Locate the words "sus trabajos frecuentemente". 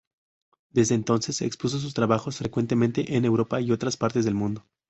1.77-3.15